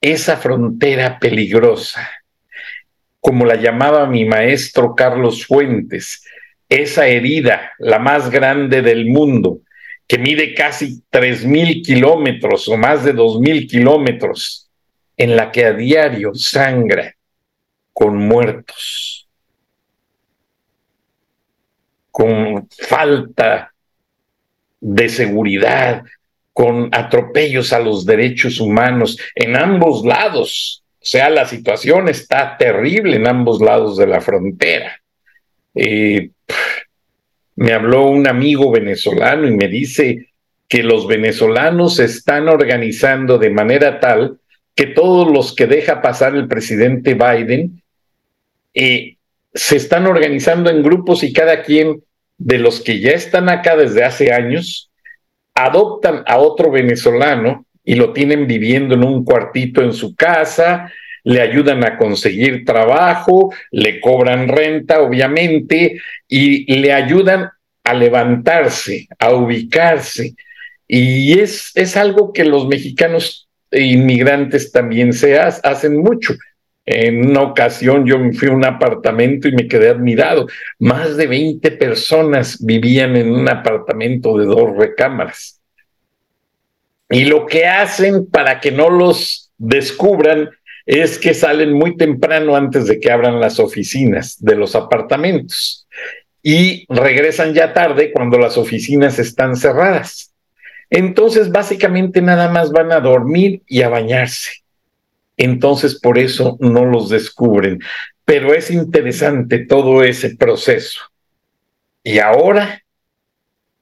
esa 0.00 0.36
frontera 0.36 1.18
peligrosa 1.18 2.08
como 3.20 3.44
la 3.44 3.56
llamaba 3.56 4.06
mi 4.06 4.24
maestro 4.24 4.94
Carlos 4.94 5.46
Fuentes, 5.46 6.24
esa 6.68 7.06
herida, 7.06 7.72
la 7.78 7.98
más 7.98 8.30
grande 8.30 8.80
del 8.80 9.06
mundo, 9.06 9.60
que 10.06 10.18
mide 10.18 10.54
casi 10.54 11.02
tres 11.10 11.44
mil 11.44 11.82
kilómetros 11.82 12.66
o 12.68 12.76
más 12.76 13.04
de 13.04 13.12
dos 13.12 13.38
mil 13.38 13.66
kilómetros 13.68 14.70
en 15.16 15.36
la 15.36 15.52
que 15.52 15.66
a 15.66 15.72
diario 15.72 16.34
sangra 16.34 17.14
con 17.92 18.16
muertos, 18.16 19.28
con 22.10 22.66
falta 22.70 23.72
de 24.80 25.08
seguridad, 25.10 26.04
con 26.60 26.90
atropellos 26.92 27.72
a 27.72 27.78
los 27.78 28.04
derechos 28.04 28.60
humanos 28.60 29.16
en 29.34 29.56
ambos 29.56 30.04
lados. 30.04 30.84
O 30.96 31.06
sea, 31.06 31.30
la 31.30 31.46
situación 31.46 32.10
está 32.10 32.58
terrible 32.58 33.16
en 33.16 33.26
ambos 33.26 33.62
lados 33.62 33.96
de 33.96 34.06
la 34.06 34.20
frontera. 34.20 35.00
Eh, 35.74 36.28
me 37.56 37.72
habló 37.72 38.08
un 38.08 38.28
amigo 38.28 38.70
venezolano 38.70 39.48
y 39.48 39.52
me 39.52 39.68
dice 39.68 40.32
que 40.68 40.82
los 40.82 41.06
venezolanos 41.06 41.96
se 41.96 42.04
están 42.04 42.46
organizando 42.46 43.38
de 43.38 43.48
manera 43.48 43.98
tal 43.98 44.38
que 44.74 44.84
todos 44.84 45.32
los 45.32 45.54
que 45.54 45.66
deja 45.66 46.02
pasar 46.02 46.34
el 46.34 46.46
presidente 46.46 47.14
Biden 47.14 47.82
eh, 48.74 49.16
se 49.54 49.76
están 49.76 50.06
organizando 50.06 50.68
en 50.68 50.82
grupos 50.82 51.22
y 51.22 51.32
cada 51.32 51.62
quien 51.62 52.02
de 52.36 52.58
los 52.58 52.82
que 52.82 53.00
ya 53.00 53.12
están 53.12 53.48
acá 53.48 53.76
desde 53.76 54.04
hace 54.04 54.30
años 54.30 54.89
adoptan 55.64 56.22
a 56.26 56.38
otro 56.38 56.70
venezolano 56.70 57.66
y 57.84 57.94
lo 57.94 58.12
tienen 58.12 58.46
viviendo 58.46 58.94
en 58.94 59.04
un 59.04 59.24
cuartito 59.24 59.82
en 59.82 59.92
su 59.92 60.14
casa, 60.14 60.92
le 61.24 61.40
ayudan 61.40 61.84
a 61.84 61.96
conseguir 61.96 62.64
trabajo, 62.64 63.52
le 63.70 64.00
cobran 64.00 64.48
renta, 64.48 65.00
obviamente, 65.00 66.00
y 66.28 66.76
le 66.76 66.92
ayudan 66.92 67.50
a 67.84 67.94
levantarse, 67.94 69.08
a 69.18 69.34
ubicarse. 69.34 70.34
Y 70.86 71.38
es, 71.38 71.72
es 71.74 71.96
algo 71.96 72.32
que 72.32 72.44
los 72.44 72.66
mexicanos 72.66 73.48
inmigrantes 73.70 74.72
también 74.72 75.12
se 75.12 75.38
hacen 75.38 75.98
mucho. 75.98 76.34
En 76.92 77.24
una 77.30 77.42
ocasión 77.42 78.04
yo 78.04 78.18
me 78.18 78.32
fui 78.32 78.48
a 78.48 78.52
un 78.52 78.64
apartamento 78.64 79.46
y 79.46 79.52
me 79.52 79.68
quedé 79.68 79.90
admirado. 79.90 80.48
Más 80.80 81.16
de 81.16 81.28
20 81.28 81.70
personas 81.72 82.58
vivían 82.60 83.14
en 83.14 83.30
un 83.30 83.48
apartamento 83.48 84.36
de 84.36 84.46
dos 84.46 84.76
recámaras. 84.76 85.60
Y 87.08 87.26
lo 87.26 87.46
que 87.46 87.66
hacen 87.66 88.26
para 88.26 88.58
que 88.58 88.72
no 88.72 88.90
los 88.90 89.52
descubran 89.56 90.50
es 90.84 91.16
que 91.16 91.32
salen 91.32 91.72
muy 91.72 91.96
temprano 91.96 92.56
antes 92.56 92.88
de 92.88 92.98
que 92.98 93.12
abran 93.12 93.38
las 93.38 93.60
oficinas 93.60 94.36
de 94.42 94.56
los 94.56 94.74
apartamentos 94.74 95.86
y 96.42 96.86
regresan 96.88 97.54
ya 97.54 97.72
tarde 97.72 98.10
cuando 98.10 98.36
las 98.36 98.58
oficinas 98.58 99.20
están 99.20 99.54
cerradas. 99.54 100.34
Entonces, 100.88 101.52
básicamente 101.52 102.20
nada 102.20 102.48
más 102.48 102.72
van 102.72 102.90
a 102.90 102.98
dormir 102.98 103.62
y 103.68 103.82
a 103.82 103.88
bañarse. 103.88 104.59
Entonces, 105.42 105.98
por 105.98 106.18
eso 106.18 106.58
no 106.60 106.84
los 106.84 107.08
descubren. 107.08 107.80
Pero 108.26 108.52
es 108.52 108.70
interesante 108.70 109.60
todo 109.60 110.04
ese 110.04 110.36
proceso. 110.36 111.00
Y 112.04 112.18
ahora, 112.18 112.82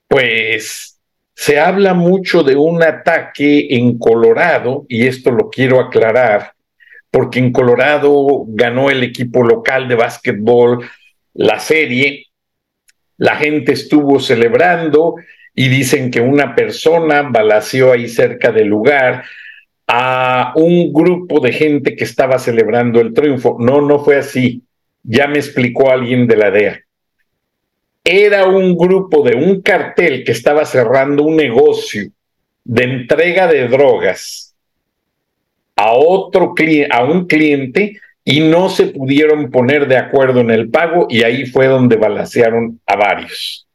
pues, 0.06 1.00
se 1.34 1.58
habla 1.58 1.94
mucho 1.94 2.44
de 2.44 2.54
un 2.54 2.80
ataque 2.84 3.66
en 3.70 3.98
Colorado, 3.98 4.86
y 4.88 5.08
esto 5.08 5.32
lo 5.32 5.50
quiero 5.50 5.80
aclarar, 5.80 6.52
porque 7.10 7.40
en 7.40 7.50
Colorado 7.50 8.44
ganó 8.46 8.88
el 8.88 9.02
equipo 9.02 9.42
local 9.42 9.88
de 9.88 9.96
básquetbol 9.96 10.88
la 11.34 11.58
serie, 11.58 12.26
la 13.16 13.34
gente 13.34 13.72
estuvo 13.72 14.20
celebrando 14.20 15.16
y 15.56 15.68
dicen 15.68 16.12
que 16.12 16.20
una 16.20 16.54
persona 16.54 17.22
balació 17.22 17.92
ahí 17.92 18.08
cerca 18.08 18.52
del 18.52 18.68
lugar 18.68 19.24
a 19.88 20.52
un 20.54 20.92
grupo 20.92 21.40
de 21.40 21.52
gente 21.52 21.96
que 21.96 22.04
estaba 22.04 22.38
celebrando 22.38 23.00
el 23.00 23.14
triunfo. 23.14 23.56
No, 23.58 23.80
no 23.80 23.98
fue 23.98 24.16
así. 24.16 24.62
Ya 25.02 25.26
me 25.26 25.38
explicó 25.38 25.90
alguien 25.90 26.26
de 26.26 26.36
la 26.36 26.50
DEA. 26.50 26.80
Era 28.04 28.46
un 28.46 28.76
grupo 28.76 29.22
de 29.22 29.34
un 29.34 29.62
cartel 29.62 30.24
que 30.24 30.32
estaba 30.32 30.64
cerrando 30.66 31.24
un 31.24 31.36
negocio 31.36 32.10
de 32.64 32.84
entrega 32.84 33.46
de 33.46 33.66
drogas 33.66 34.54
a 35.74 35.92
otro 35.92 36.54
a 36.90 37.04
un 37.04 37.26
cliente 37.26 37.98
y 38.24 38.40
no 38.40 38.68
se 38.68 38.88
pudieron 38.88 39.50
poner 39.50 39.88
de 39.88 39.96
acuerdo 39.96 40.40
en 40.40 40.50
el 40.50 40.68
pago 40.68 41.06
y 41.08 41.22
ahí 41.22 41.46
fue 41.46 41.66
donde 41.66 41.96
balancearon 41.96 42.78
a 42.84 42.96
varios. 42.96 43.66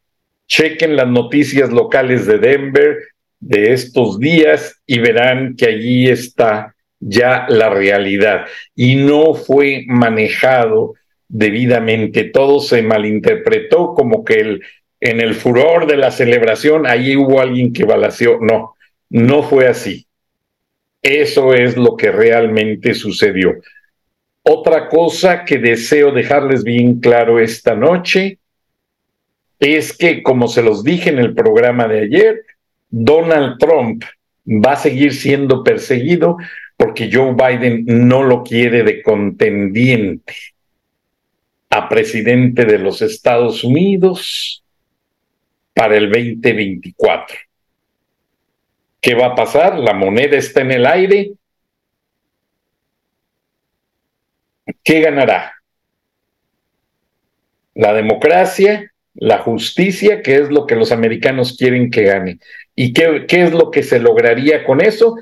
Chequen 0.48 0.96
las 0.96 1.08
noticias 1.08 1.72
locales 1.72 2.28
de 2.28 2.38
Denver 2.38 2.98
de 3.46 3.74
estos 3.74 4.20
días 4.20 4.82
y 4.88 5.00
verán 5.00 5.56
que 5.56 5.66
allí 5.66 6.10
está 6.10 6.76
ya 7.00 7.46
la 7.50 7.70
realidad 7.70 8.46
y 8.74 8.96
no 8.96 9.34
fue 9.34 9.84
manejado 9.88 10.94
debidamente. 11.28 12.26
Todo 12.26 12.60
se 12.62 12.82
malinterpretó 12.82 13.94
como 13.94 14.24
que 14.24 14.36
el, 14.36 14.64
en 15.02 15.20
el 15.20 15.36
furor 15.36 15.88
de 15.88 15.98
la 15.98 16.12
celebración 16.12 16.88
ahí 16.88 17.18
hubo 17.18 17.42
alguien 17.42 17.74
que 17.74 17.84
balaceó. 17.84 18.40
No, 18.40 18.76
no 19.10 19.44
fue 19.44 19.68
así. 19.68 20.08
Eso 21.02 21.54
es 21.54 21.76
lo 21.76 21.98
que 21.98 22.12
realmente 22.12 22.94
sucedió. 22.94 23.56
Otra 24.44 24.88
cosa 24.88 25.44
que 25.44 25.58
deseo 25.58 26.12
dejarles 26.12 26.64
bien 26.64 27.02
claro 27.02 27.40
esta 27.40 27.76
noche 27.76 28.40
es 29.60 29.96
que, 29.96 30.24
como 30.24 30.48
se 30.48 30.62
los 30.62 30.84
dije 30.84 31.10
en 31.10 31.20
el 31.20 31.34
programa 31.34 31.88
de 31.88 32.02
ayer, 32.02 32.46
Donald 32.96 33.58
Trump 33.58 34.04
va 34.46 34.74
a 34.74 34.76
seguir 34.76 35.16
siendo 35.16 35.64
perseguido 35.64 36.38
porque 36.78 37.10
Joe 37.12 37.34
Biden 37.34 37.86
no 37.88 38.22
lo 38.22 38.44
quiere 38.44 38.84
de 38.84 39.02
contendiente 39.02 40.36
a 41.72 41.90
presidente 41.90 42.66
de 42.66 42.78
los 42.78 43.02
Estados 43.02 43.64
Unidos 43.64 44.64
para 45.74 45.98
el 45.98 46.12
2024. 46.12 47.36
¿Qué 49.02 49.16
va 49.16 49.28
a 49.28 49.36
pasar? 49.36 49.80
La 49.80 49.96
moneda 49.96 50.38
está 50.38 50.62
en 50.62 50.72
el 50.72 50.86
aire. 50.86 51.32
¿Qué 54.84 55.02
ganará? 55.02 55.52
La 57.74 57.92
democracia, 57.92 58.94
la 59.16 59.40
justicia, 59.40 60.22
que 60.22 60.36
es 60.36 60.50
lo 60.52 60.68
que 60.68 60.76
los 60.76 60.92
americanos 60.92 61.58
quieren 61.58 61.90
que 61.90 62.04
gane. 62.04 62.38
¿Y 62.76 62.94
qué, 62.94 63.26
qué 63.28 63.44
es 63.44 63.54
lo 63.54 63.72
que 63.72 63.84
se 63.84 64.00
lograría 64.00 64.64
con 64.64 64.82
eso? 64.82 65.16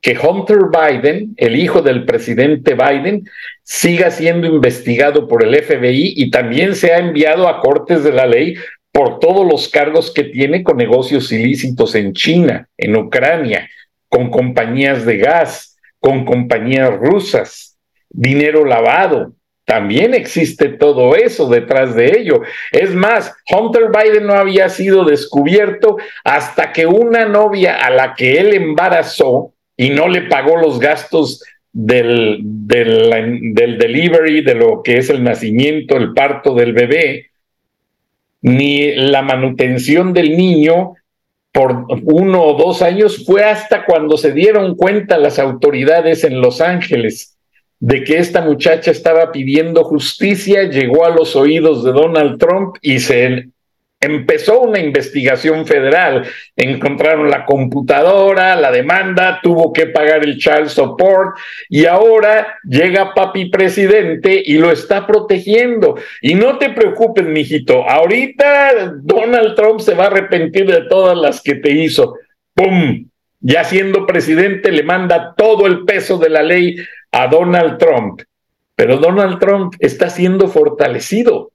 Que 0.00 0.16
Hunter 0.18 0.58
Biden, 0.70 1.34
el 1.36 1.56
hijo 1.56 1.82
del 1.82 2.04
presidente 2.04 2.74
Biden, 2.74 3.24
siga 3.62 4.10
siendo 4.10 4.46
investigado 4.46 5.26
por 5.26 5.42
el 5.42 5.54
FBI 5.62 6.14
y 6.16 6.30
también 6.30 6.74
sea 6.76 6.98
enviado 6.98 7.48
a 7.48 7.60
cortes 7.60 8.04
de 8.04 8.12
la 8.12 8.26
ley 8.26 8.54
por 8.92 9.18
todos 9.18 9.46
los 9.46 9.68
cargos 9.68 10.10
que 10.10 10.24
tiene 10.24 10.62
con 10.62 10.78
negocios 10.78 11.30
ilícitos 11.30 11.94
en 11.94 12.14
China, 12.14 12.68
en 12.78 12.96
Ucrania, 12.96 13.68
con 14.08 14.30
compañías 14.30 15.04
de 15.04 15.18
gas, 15.18 15.76
con 16.00 16.24
compañías 16.24 16.96
rusas, 16.96 17.76
dinero 18.08 18.64
lavado. 18.64 19.34
También 19.66 20.14
existe 20.14 20.68
todo 20.68 21.16
eso 21.16 21.48
detrás 21.48 21.96
de 21.96 22.20
ello. 22.20 22.40
Es 22.70 22.94
más, 22.94 23.34
Hunter 23.50 23.90
Biden 23.90 24.28
no 24.28 24.34
había 24.34 24.68
sido 24.68 25.04
descubierto 25.04 25.96
hasta 26.22 26.72
que 26.72 26.86
una 26.86 27.26
novia 27.26 27.84
a 27.84 27.90
la 27.90 28.14
que 28.14 28.38
él 28.38 28.54
embarazó 28.54 29.52
y 29.76 29.90
no 29.90 30.08
le 30.08 30.22
pagó 30.22 30.56
los 30.56 30.78
gastos 30.78 31.42
del, 31.72 32.38
del, 32.42 33.10
del 33.54 33.76
delivery, 33.76 34.42
de 34.42 34.54
lo 34.54 34.84
que 34.84 34.98
es 34.98 35.10
el 35.10 35.24
nacimiento, 35.24 35.96
el 35.96 36.14
parto 36.14 36.54
del 36.54 36.72
bebé, 36.72 37.32
ni 38.42 38.94
la 38.94 39.22
manutención 39.22 40.12
del 40.12 40.36
niño 40.36 40.94
por 41.50 41.86
uno 42.04 42.44
o 42.44 42.54
dos 42.54 42.82
años 42.82 43.24
fue 43.26 43.42
hasta 43.42 43.84
cuando 43.84 44.16
se 44.16 44.30
dieron 44.30 44.76
cuenta 44.76 45.18
las 45.18 45.40
autoridades 45.40 46.22
en 46.22 46.40
Los 46.40 46.60
Ángeles 46.60 47.35
de 47.78 48.04
que 48.04 48.18
esta 48.18 48.40
muchacha 48.40 48.90
estaba 48.90 49.32
pidiendo 49.32 49.84
justicia, 49.84 50.64
llegó 50.64 51.04
a 51.04 51.10
los 51.10 51.36
oídos 51.36 51.84
de 51.84 51.92
Donald 51.92 52.38
Trump 52.38 52.76
y 52.80 53.00
se 53.00 53.48
empezó 54.00 54.60
una 54.60 54.78
investigación 54.78 55.66
federal. 55.66 56.26
Encontraron 56.56 57.30
la 57.30 57.44
computadora, 57.44 58.56
la 58.56 58.70
demanda, 58.70 59.40
tuvo 59.42 59.72
que 59.72 59.86
pagar 59.86 60.24
el 60.24 60.38
child 60.38 60.68
support 60.68 61.36
y 61.68 61.86
ahora 61.86 62.58
llega 62.64 63.14
papi 63.14 63.46
presidente 63.50 64.42
y 64.44 64.58
lo 64.58 64.70
está 64.70 65.06
protegiendo. 65.06 65.96
Y 66.20 66.34
no 66.34 66.58
te 66.58 66.70
preocupes, 66.70 67.26
mijito, 67.26 67.88
ahorita 67.88 68.94
Donald 69.02 69.54
Trump 69.54 69.80
se 69.80 69.94
va 69.94 70.04
a 70.04 70.08
arrepentir 70.08 70.66
de 70.66 70.82
todas 70.88 71.16
las 71.16 71.42
que 71.42 71.56
te 71.56 71.72
hizo. 71.72 72.14
¡Pum! 72.54 73.08
Ya 73.40 73.64
siendo 73.64 74.06
presidente 74.06 74.72
le 74.72 74.82
manda 74.82 75.34
todo 75.36 75.66
el 75.66 75.84
peso 75.84 76.18
de 76.18 76.30
la 76.30 76.42
ley 76.42 76.76
a 77.12 77.26
Donald 77.28 77.78
Trump. 77.78 78.22
Pero 78.74 78.98
Donald 78.98 79.38
Trump 79.38 79.74
está 79.78 80.10
siendo 80.10 80.48
fortalecido 80.48 81.50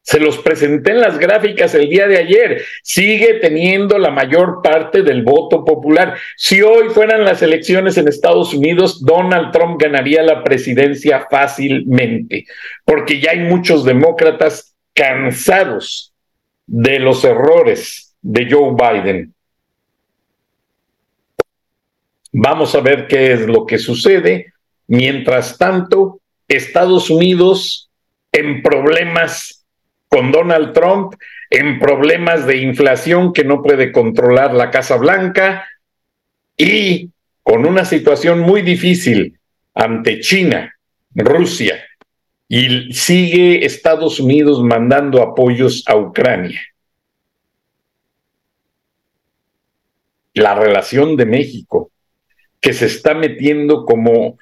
Se 0.00 0.20
los 0.20 0.38
presenté 0.38 0.92
en 0.92 1.00
las 1.00 1.18
gráficas 1.18 1.74
el 1.74 1.88
día 1.90 2.06
de 2.06 2.18
ayer. 2.18 2.62
Sigue 2.82 3.34
teniendo 3.40 3.98
la 3.98 4.10
mayor 4.10 4.62
parte 4.62 5.02
del 5.02 5.22
voto 5.22 5.64
popular. 5.64 6.16
Si 6.36 6.62
hoy 6.62 6.88
fueran 6.90 7.24
las 7.24 7.42
elecciones 7.42 7.98
en 7.98 8.08
Estados 8.08 8.54
Unidos, 8.54 9.04
Donald 9.04 9.52
Trump 9.52 9.78
ganaría 9.82 10.22
la 10.22 10.42
presidencia 10.42 11.26
fácilmente, 11.30 12.46
porque 12.84 13.20
ya 13.20 13.32
hay 13.32 13.40
muchos 13.40 13.84
demócratas 13.84 14.74
cansados 14.94 16.14
de 16.66 17.00
los 17.00 17.24
errores 17.24 18.16
de 18.22 18.48
Joe 18.50 18.74
Biden. 18.74 19.34
Vamos 22.32 22.74
a 22.74 22.80
ver 22.80 23.06
qué 23.06 23.32
es 23.32 23.46
lo 23.46 23.66
que 23.66 23.78
sucede. 23.78 24.52
Mientras 24.86 25.58
tanto, 25.58 26.20
Estados 26.46 27.10
Unidos 27.10 27.90
en 28.32 28.62
problemas 28.62 29.66
con 30.08 30.32
Donald 30.32 30.72
Trump 30.72 31.14
en 31.50 31.78
problemas 31.78 32.46
de 32.46 32.58
inflación 32.58 33.32
que 33.32 33.44
no 33.44 33.62
puede 33.62 33.92
controlar 33.92 34.54
la 34.54 34.70
Casa 34.70 34.96
Blanca 34.96 35.66
y 36.56 37.10
con 37.42 37.66
una 37.66 37.84
situación 37.84 38.40
muy 38.40 38.62
difícil 38.62 39.38
ante 39.74 40.20
China, 40.20 40.74
Rusia, 41.14 41.82
y 42.48 42.92
sigue 42.92 43.64
Estados 43.64 44.20
Unidos 44.20 44.62
mandando 44.62 45.22
apoyos 45.22 45.84
a 45.86 45.96
Ucrania. 45.96 46.60
La 50.34 50.54
relación 50.54 51.16
de 51.16 51.26
México, 51.26 51.90
que 52.60 52.72
se 52.72 52.86
está 52.86 53.14
metiendo 53.14 53.84
como 53.84 54.36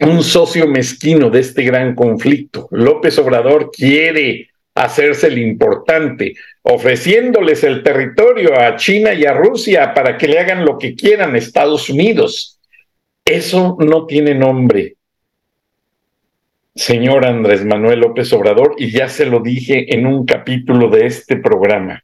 un 0.00 0.22
socio 0.22 0.66
mezquino 0.66 1.30
de 1.30 1.40
este 1.40 1.62
gran 1.62 1.94
conflicto. 1.94 2.68
López 2.70 3.18
Obrador 3.18 3.70
quiere 3.70 4.48
hacerse 4.74 5.28
el 5.28 5.38
importante, 5.38 6.34
ofreciéndoles 6.62 7.62
el 7.64 7.82
territorio 7.82 8.58
a 8.58 8.76
China 8.76 9.12
y 9.12 9.24
a 9.24 9.34
Rusia 9.34 9.92
para 9.94 10.16
que 10.16 10.28
le 10.28 10.38
hagan 10.38 10.64
lo 10.64 10.78
que 10.78 10.94
quieran 10.94 11.34
a 11.34 11.38
Estados 11.38 11.90
Unidos. 11.90 12.58
Eso 13.24 13.76
no 13.78 14.06
tiene 14.06 14.34
nombre, 14.34 14.96
señor 16.74 17.24
Andrés 17.24 17.64
Manuel 17.64 18.00
López 18.00 18.32
Obrador, 18.32 18.74
y 18.78 18.90
ya 18.90 19.08
se 19.08 19.26
lo 19.26 19.40
dije 19.40 19.94
en 19.94 20.06
un 20.06 20.24
capítulo 20.24 20.88
de 20.88 21.06
este 21.06 21.36
programa. 21.36 22.02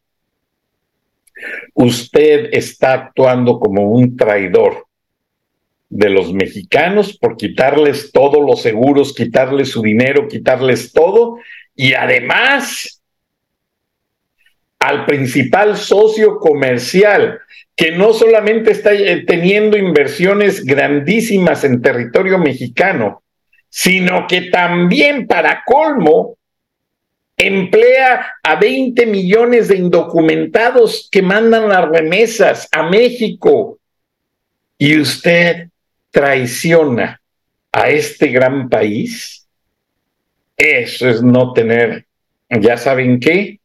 Usted 1.81 2.49
está 2.55 2.93
actuando 2.93 3.61
como 3.61 3.83
un 3.83 4.17
traidor 4.17 4.89
de 5.89 6.11
los 6.11 6.33
mexicanos 6.33 7.17
por 7.17 7.37
quitarles 7.37 8.11
todos 8.11 8.45
los 8.45 8.63
seguros, 8.63 9.15
quitarles 9.15 9.71
su 9.71 9.81
dinero, 9.81 10.27
quitarles 10.27 10.93
todo 10.93 11.37
y 11.77 11.95
además 11.95 13.01
al 14.81 15.07
principal 15.07 15.77
socio 15.77 16.39
comercial 16.39 17.39
que 17.77 17.93
no 17.93 18.13
solamente 18.13 18.73
está 18.73 18.93
eh, 18.93 19.25
teniendo 19.25 19.79
inversiones 19.79 20.65
grandísimas 20.65 21.63
en 21.63 21.81
territorio 21.81 22.39
mexicano, 22.39 23.23
sino 23.69 24.27
que 24.27 24.51
también 24.51 25.29
para 25.29 25.63
colmo 25.65 26.38
emplea 27.39 28.35
a 28.43 28.57
20 28.57 29.07
millones 29.07 29.69
de 29.69 29.77
indocumentados 29.77 31.09
que 31.11 31.23
mandan 31.23 31.69
las 31.69 31.89
remesas 31.89 32.69
a 32.73 32.83
México. 32.83 33.79
Y 34.77 35.01
usted 35.01 35.69
traiciona 36.11 37.21
a 37.73 37.91
este 37.91 38.29
gran 38.29 38.69
país, 38.69 39.47
eso 40.57 41.09
es 41.09 41.23
no 41.23 41.53
tener, 41.53 42.07
ya 42.51 42.77
saben 42.77 43.21
qué, 43.21 43.61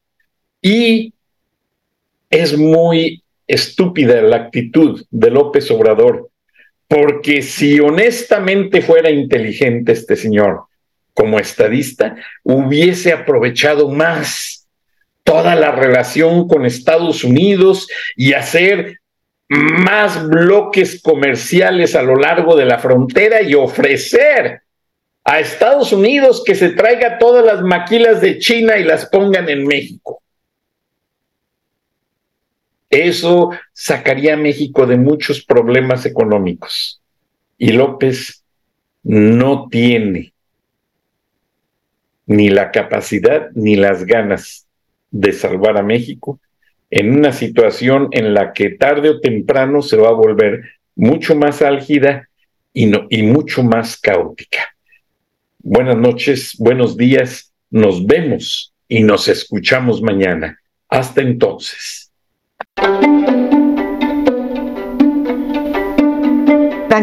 y 0.62 1.14
es 2.30 2.58
muy 2.58 3.24
estúpida 3.48 4.22
la 4.22 4.38
actitud 4.38 5.04
de 5.10 5.32
López 5.32 5.70
Obrador, 5.72 6.30
porque 6.88 7.42
si 7.42 7.80
honestamente 7.80 8.82
fuera 8.82 9.10
inteligente 9.10 9.94
este 9.94 10.16
señor 10.16 10.66
como 11.14 11.40
estadista, 11.40 12.16
hubiese 12.44 13.14
aprovechado 13.14 13.90
más 13.90 14.68
toda 15.24 15.56
la 15.56 15.72
relación 15.72 16.48
con 16.48 16.66
Estados 16.66 17.24
Unidos 17.24 17.88
y 18.16 18.34
hacer 18.34 19.00
más 19.48 20.28
bloques 20.28 21.02
comerciales 21.02 21.96
a 21.96 22.02
lo 22.02 22.16
largo 22.16 22.56
de 22.56 22.66
la 22.66 22.80
frontera 22.80 23.42
y 23.42 23.54
ofrecer 23.54 24.62
a 25.24 25.40
Estados 25.40 25.94
Unidos 25.94 26.44
que 26.46 26.56
se 26.56 26.70
traiga 26.70 27.18
todas 27.18 27.46
las 27.46 27.62
maquilas 27.62 28.20
de 28.20 28.40
China 28.40 28.78
y 28.78 28.84
las 28.84 29.06
pongan 29.06 29.48
en 29.50 29.66
México. 29.66 30.22
Eso 32.90 33.52
sacaría 33.72 34.34
a 34.34 34.38
México 34.38 34.86
de 34.86 34.98
muchos 34.98 35.44
problemas 35.44 36.06
económicos. 36.06 37.02
Y 37.58 37.72
López 37.72 38.44
no 39.04 39.68
tiene 39.70 40.33
ni 42.26 42.50
la 42.50 42.72
capacidad 42.72 43.50
ni 43.54 43.76
las 43.76 44.06
ganas 44.06 44.68
de 45.12 45.32
salvar 45.32 45.78
a 45.78 45.84
México 45.84 46.40
en 46.90 47.18
una 47.18 47.32
situación 47.32 48.10
en 48.12 48.34
la 48.34 48.54
que 48.54 48.70
tarde 48.70 49.10
o 49.10 49.20
temprano 49.20 49.82
se 49.82 49.98
va 49.98 50.10
a 50.10 50.14
volver 50.14 50.62
mucho 50.96 51.36
más 51.36 51.62
álgida 51.62 52.30
y, 52.72 52.86
no, 52.86 53.08
y 53.10 53.24
mucho 53.24 53.64
más 53.64 53.98
caótica. 53.98 54.76
Buenas 55.60 55.98
noches, 55.98 56.56
buenos 56.60 56.98
días, 56.98 57.52
nos 57.72 58.06
vemos 58.06 58.74
y 58.88 59.02
nos 59.02 59.28
escuchamos 59.28 60.02
mañana. 60.02 60.60
Hasta 60.88 61.22
entonces. 61.22 62.12